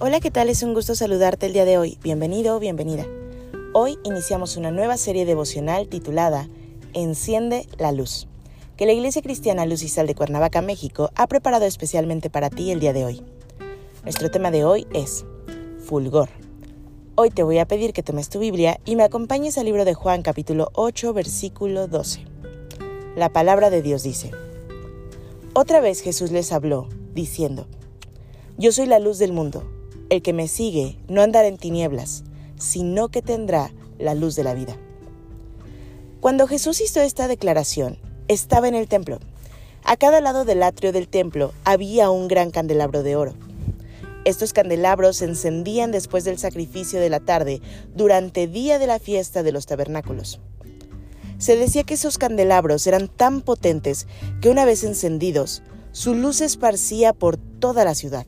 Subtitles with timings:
[0.00, 0.48] Hola, ¿qué tal?
[0.48, 1.98] Es un gusto saludarte el día de hoy.
[2.04, 3.04] Bienvenido o bienvenida.
[3.74, 6.48] Hoy iniciamos una nueva serie devocional titulada
[6.94, 8.28] Enciende la luz,
[8.76, 12.70] que la Iglesia Cristiana Luz y Sal de Cuernavaca, México, ha preparado especialmente para ti
[12.70, 13.24] el día de hoy.
[14.04, 15.24] Nuestro tema de hoy es
[15.84, 16.28] Fulgor.
[17.16, 19.94] Hoy te voy a pedir que tomes tu Biblia y me acompañes al libro de
[19.94, 22.24] Juan capítulo 8 versículo 12.
[23.16, 24.30] La palabra de Dios dice,
[25.54, 27.66] Otra vez Jesús les habló, diciendo,
[28.58, 29.64] Yo soy la luz del mundo.
[30.10, 32.24] El que me sigue no andará en tinieblas,
[32.56, 34.76] sino que tendrá la luz de la vida.
[36.20, 39.18] Cuando Jesús hizo esta declaración, estaba en el templo.
[39.84, 43.34] A cada lado del atrio del templo había un gran candelabro de oro.
[44.24, 47.60] Estos candelabros se encendían después del sacrificio de la tarde,
[47.94, 50.40] durante día de la fiesta de los tabernáculos.
[51.38, 54.06] Se decía que esos candelabros eran tan potentes
[54.40, 58.26] que una vez encendidos, su luz esparcía por toda la ciudad.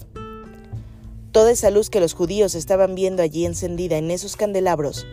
[1.32, 5.06] Toda esa luz que los judíos estaban viendo allí encendida en esos candelabros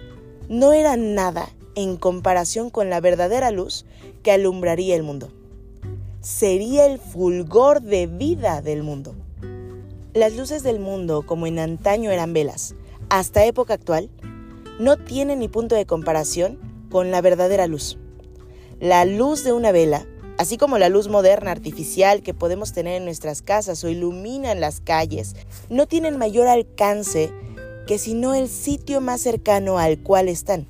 [0.50, 3.86] no era nada en comparación con la verdadera luz
[4.24, 5.32] que alumbraría el mundo.
[6.22, 9.14] Sería el fulgor de vida del mundo.
[10.16, 12.74] Las luces del mundo, como en antaño eran velas,
[13.10, 14.10] hasta época actual,
[14.80, 16.58] no tienen ni punto de comparación
[16.90, 18.00] con la verdadera luz.
[18.80, 20.08] La luz de una vela
[20.38, 24.82] así como la luz moderna artificial que podemos tener en nuestras casas o iluminan las
[24.82, 25.36] calles,
[25.70, 27.32] no tienen mayor alcance
[27.88, 30.68] que si no el sitio más cercano al cual están.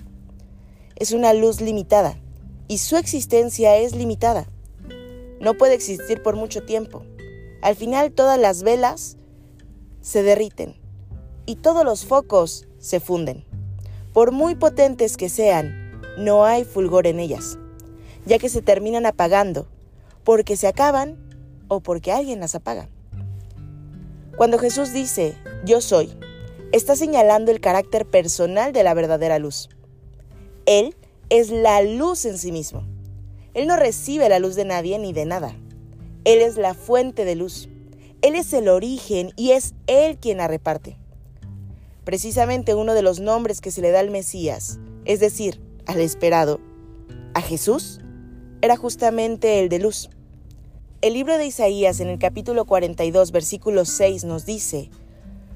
[0.95, 2.17] Es una luz limitada
[2.67, 4.47] y su existencia es limitada.
[5.39, 7.03] No puede existir por mucho tiempo.
[7.61, 9.17] Al final todas las velas
[10.01, 10.75] se derriten
[11.45, 13.45] y todos los focos se funden.
[14.13, 17.59] Por muy potentes que sean, no hay fulgor en ellas
[18.27, 19.67] ya que se terminan apagando,
[20.23, 21.17] porque se acaban
[21.69, 22.89] o porque alguien las apaga.
[24.35, 26.11] Cuando Jesús dice, yo soy,
[26.71, 29.69] está señalando el carácter personal de la verdadera luz.
[30.65, 30.95] Él
[31.29, 32.85] es la luz en sí mismo.
[33.53, 35.55] Él no recibe la luz de nadie ni de nada.
[36.25, 37.69] Él es la fuente de luz.
[38.21, 40.97] Él es el origen y es Él quien la reparte.
[42.03, 46.59] Precisamente uno de los nombres que se le da al Mesías, es decir, al esperado,
[47.33, 48.01] a Jesús,
[48.61, 50.09] era justamente el de luz.
[51.01, 54.89] El libro de Isaías en el capítulo 42, versículo 6 nos dice,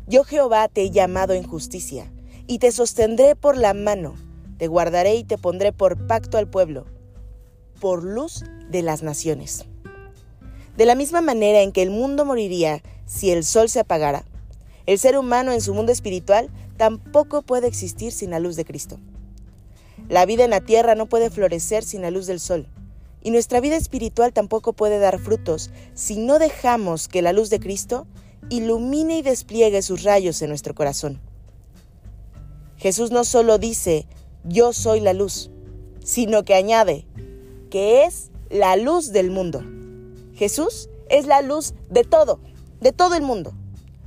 [0.08, 2.12] Yo Jehová te he llamado en justicia,
[2.46, 4.16] y te sostendré por la mano,
[4.58, 6.86] te guardaré y te pondré por pacto al pueblo,
[7.80, 9.66] por luz de las naciones.
[10.78, 14.26] De la misma manera en que el mundo moriría si el sol se apagara,
[14.86, 19.00] el ser humano en su mundo espiritual tampoco puede existir sin la luz de Cristo.
[20.10, 22.68] La vida en la tierra no puede florecer sin la luz del sol.
[23.24, 27.60] Y nuestra vida espiritual tampoco puede dar frutos si no dejamos que la luz de
[27.60, 28.08] Cristo
[28.50, 31.22] ilumine y despliegue sus rayos en nuestro corazón.
[32.78, 34.08] Jesús no solo dice,
[34.44, 35.52] yo soy la luz,
[36.04, 37.06] sino que añade,
[37.70, 39.64] que es la luz del mundo.
[40.34, 42.40] Jesús es la luz de todo,
[42.80, 43.54] de todo el mundo,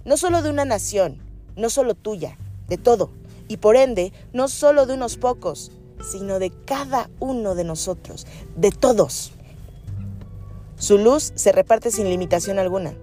[0.05, 1.19] no solo de una nación,
[1.57, 2.37] no solo tuya,
[2.67, 3.11] de todo,
[3.47, 5.71] y por ende, no solo de unos pocos,
[6.03, 9.33] sino de cada uno de nosotros, de todos.
[10.77, 12.95] Su luz se reparte sin limitación alguna.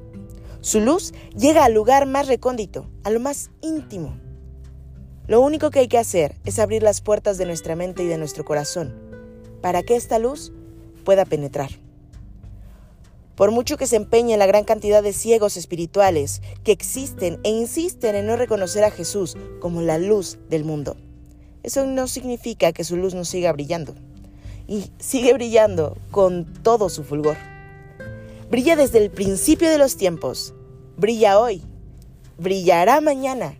[0.61, 4.17] Su luz llega al lugar más recóndito, a lo más íntimo.
[5.27, 8.17] Lo único que hay que hacer es abrir las puertas de nuestra mente y de
[8.17, 8.93] nuestro corazón
[9.61, 10.51] para que esta luz
[11.05, 11.69] pueda penetrar.
[13.35, 18.15] Por mucho que se empeñe la gran cantidad de ciegos espirituales que existen e insisten
[18.15, 20.97] en no reconocer a Jesús como la luz del mundo,
[21.63, 23.95] eso no significa que su luz no siga brillando.
[24.67, 27.37] Y sigue brillando con todo su fulgor.
[28.49, 30.53] Brilla desde el principio de los tiempos.
[30.97, 31.61] Brilla hoy.
[32.37, 33.57] Brillará mañana.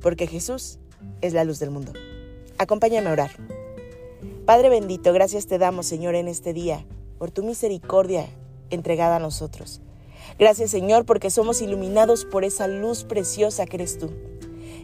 [0.00, 0.78] Porque Jesús
[1.20, 1.92] es la luz del mundo.
[2.56, 3.30] Acompáñame a orar.
[4.44, 6.86] Padre bendito, gracias te damos, Señor, en este día,
[7.18, 8.26] por tu misericordia
[8.70, 9.82] entregada a nosotros.
[10.38, 14.10] Gracias, Señor, porque somos iluminados por esa luz preciosa que eres tú.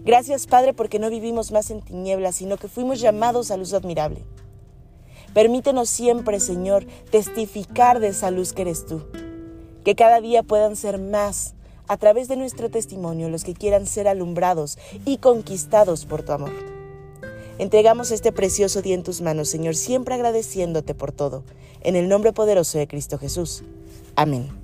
[0.05, 4.23] Gracias, Padre, porque no vivimos más en tinieblas, sino que fuimos llamados a luz admirable.
[5.33, 9.03] Permítenos siempre, Señor, testificar de esa luz que eres tú.
[9.85, 11.55] Que cada día puedan ser más
[11.89, 16.53] a través de nuestro testimonio los que quieran ser alumbrados y conquistados por tu amor.
[17.59, 21.45] Entregamos este precioso día en tus manos, Señor, siempre agradeciéndote por todo.
[21.83, 23.63] En el nombre poderoso de Cristo Jesús.
[24.17, 24.64] Amén.